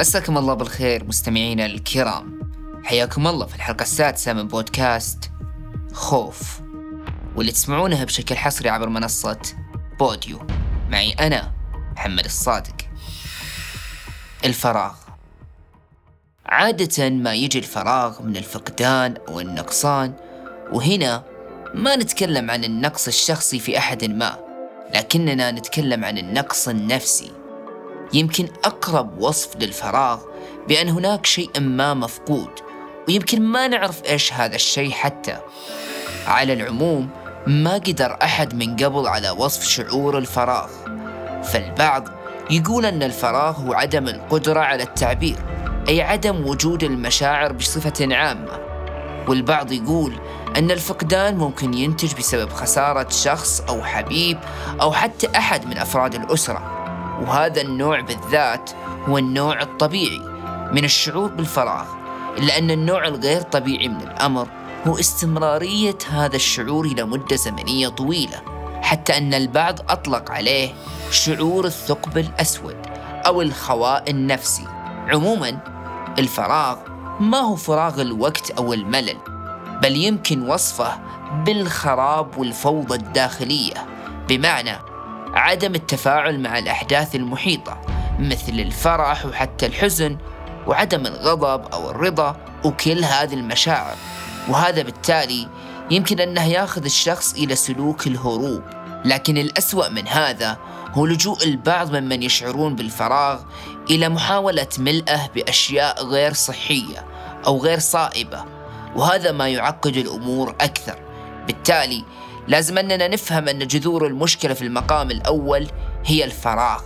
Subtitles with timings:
[0.00, 2.40] مساكم الله بالخير مستمعينا الكرام.
[2.84, 5.30] حياكم الله في الحلقة السادسة من بودكاست
[5.92, 6.60] خوف
[7.36, 9.40] واللي تسمعونها بشكل حصري عبر منصة
[9.98, 10.46] بوديو.
[10.90, 11.52] معي أنا
[11.92, 12.74] محمد الصادق.
[14.44, 14.94] الفراغ.
[16.46, 20.14] عادة ما يجي الفراغ من الفقدان أو النقصان
[20.72, 21.24] وهنا
[21.74, 24.38] ما نتكلم عن النقص الشخصي في أحد ما
[24.94, 27.39] لكننا نتكلم عن النقص النفسي.
[28.12, 30.20] يمكن أقرب وصف للفراغ
[30.68, 32.50] بأن هناك شيء ما مفقود
[33.08, 35.36] ويمكن ما نعرف إيش هذا الشيء حتى.
[36.26, 37.08] على العموم
[37.46, 40.68] ما قدر أحد من قبل على وصف شعور الفراغ.
[41.44, 42.08] فالبعض
[42.50, 45.36] يقول أن الفراغ هو عدم القدرة على التعبير
[45.88, 48.60] أي عدم وجود المشاعر بصفة عامة.
[49.28, 50.20] والبعض يقول
[50.56, 54.38] أن الفقدان ممكن ينتج بسبب خسارة شخص أو حبيب
[54.80, 56.79] أو حتى أحد من أفراد الأسرة.
[57.20, 58.70] وهذا النوع بالذات
[59.08, 60.20] هو النوع الطبيعي
[60.72, 61.86] من الشعور بالفراغ
[62.38, 64.48] إلا أن النوع الغير طبيعي من الأمر
[64.86, 68.42] هو استمرارية هذا الشعور إلى مدة زمنية طويلة
[68.82, 70.74] حتى أن البعض أطلق عليه
[71.10, 72.76] شعور الثقب الأسود
[73.26, 74.64] أو الخواء النفسي.
[75.08, 75.58] عموما
[76.18, 76.76] الفراغ
[77.20, 79.16] ما هو فراغ الوقت أو الملل
[79.82, 80.98] بل يمكن وصفه
[81.44, 83.86] بالخراب والفوضى الداخلية.
[84.28, 84.89] بمعنى
[85.40, 87.80] عدم التفاعل مع الأحداث المحيطة
[88.18, 90.16] مثل الفرح وحتى الحزن
[90.66, 93.96] وعدم الغضب أو الرضا وكل هذه المشاعر.
[94.48, 95.48] وهذا بالتالي
[95.90, 98.62] يمكن أنه يأخذ الشخص إلى سلوك الهروب.
[99.04, 100.58] لكن الأسوأ من هذا
[100.92, 103.40] هو لجوء البعض ممن يشعرون بالفراغ
[103.90, 107.06] إلى محاولة ملئه بأشياء غير صحية
[107.46, 108.44] أو غير صائبة.
[108.96, 110.98] وهذا ما يعقد الأمور أكثر.
[111.46, 112.04] بالتالي
[112.50, 115.68] لازم أننا نفهم أن جذور المشكلة في المقام الأول
[116.04, 116.82] هي الفراغ.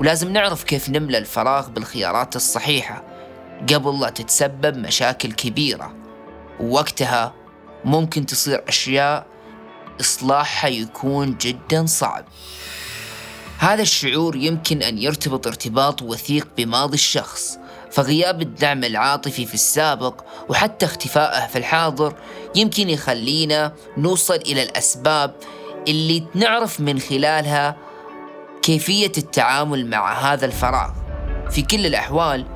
[0.00, 3.02] ولازم نعرف كيف نملى الفراغ بالخيارات الصحيحة
[3.74, 5.94] قبل لا تتسبب مشاكل كبيرة.
[6.60, 7.34] ووقتها
[7.84, 9.26] ممكن تصير أشياء
[10.00, 12.24] إصلاحها يكون جدا صعب.
[13.58, 17.58] هذا الشعور يمكن أن يرتبط ارتباط وثيق بماضي الشخص.
[17.90, 22.14] فغياب الدعم العاطفي في السابق وحتى اختفائه في الحاضر
[22.54, 25.34] يمكن يخلينا نوصل إلى الأسباب
[25.88, 27.76] اللي نعرف من خلالها
[28.62, 30.90] كيفية التعامل مع هذا الفراغ.
[31.50, 32.46] في كل الأحوال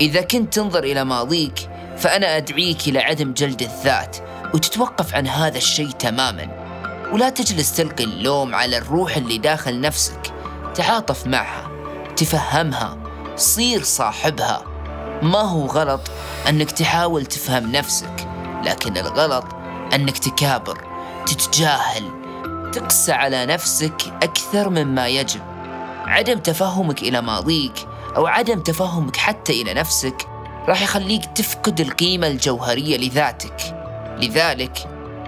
[0.00, 4.16] إذا كنت تنظر إلى ماضيك فأنا أدعيك إلى عدم جلد الذات
[4.54, 6.68] وتتوقف عن هذا الشيء تماما.
[7.12, 10.32] ولا تجلس تلقي اللوم على الروح اللي داخل نفسك
[10.74, 11.70] تعاطف معها
[12.16, 12.98] تفهمها
[13.36, 14.77] صير صاحبها.
[15.22, 16.00] ما هو غلط
[16.48, 18.28] أنك تحاول تفهم نفسك
[18.64, 19.44] لكن الغلط
[19.94, 20.78] أنك تكابر
[21.26, 22.10] تتجاهل
[22.72, 25.40] تقسى على نفسك أكثر مما يجب.
[26.06, 30.28] عدم تفهمك إلى ماضيك أو عدم تفهمك حتى إلى نفسك
[30.68, 33.76] راح يخليك تفقد القيمة الجوهرية لذاتك.
[34.20, 34.78] لذلك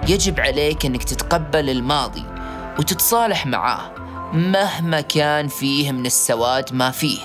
[0.09, 2.25] يجب عليك أنك تتقبل الماضي
[2.79, 3.91] وتتصالح معاه
[4.33, 7.21] مهما كان فيه من السواد ما فيه.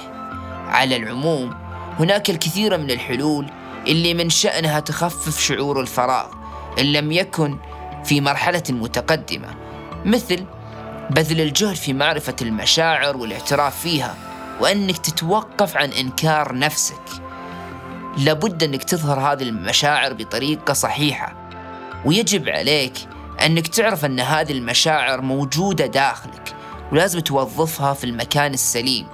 [0.68, 1.65] على العموم
[2.00, 3.46] هناك الكثير من الحلول
[3.88, 6.28] اللي من شأنها تخفف شعور الفراغ
[6.80, 7.58] إن لم يكن
[8.04, 9.56] في مرحلة متقدمة
[10.06, 10.46] مثل
[11.10, 14.16] بذل الجهد في معرفة المشاعر والاعتراف فيها
[14.60, 17.02] وأنك تتوقف عن إنكار نفسك.
[18.18, 21.50] لابد أنك تظهر هذه المشاعر بطريقة صحيحة
[22.06, 22.94] ويجب عليك
[23.46, 26.56] أنك تعرف أن هذه المشاعر موجودة داخلك
[26.92, 29.08] ولازم توظفها في المكان السليم.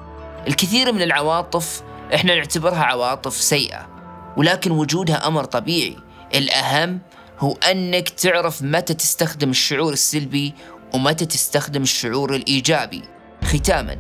[0.48, 1.84] الكثير من العواطف
[2.16, 3.90] إحنا نعتبرها عواطف سيئة
[4.38, 5.98] ولكن وجودها أمر طبيعي.
[6.36, 7.00] الأهم
[7.40, 10.54] هو أنك تعرف متى تستخدم الشعور السلبي
[10.94, 13.02] ومتى تستخدم الشعور الإيجابي.
[13.44, 13.98] ختاما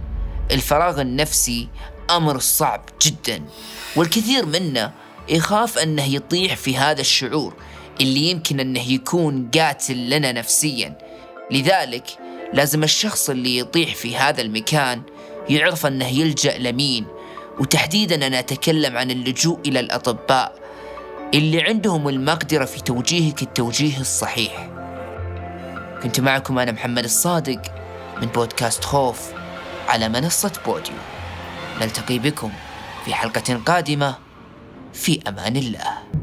[0.51, 1.69] الفراغ النفسي
[2.09, 3.43] أمر صعب جدا
[3.95, 4.91] والكثير منا
[5.29, 7.53] يخاف أنه يطيح في هذا الشعور
[8.01, 10.97] اللي يمكن أنه يكون قاتل لنا نفسيا.
[11.51, 12.05] لذلك
[12.53, 15.01] لازم الشخص اللي يطيح في هذا المكان
[15.49, 17.05] يعرف أنه يلجأ لمين
[17.59, 20.55] وتحديدا أنا أتكلم عن اللجوء إلى الأطباء
[21.33, 24.69] اللي عندهم المقدرة في توجيهك التوجيه الصحيح.
[26.03, 27.61] كنت معكم أنا محمد الصادق
[28.21, 29.31] من بودكاست خوف
[29.87, 30.95] على منصة بوديو.
[31.81, 32.51] نلتقي بكم
[33.05, 34.15] في حلقة قادمة.
[34.93, 36.20] في أمان الله.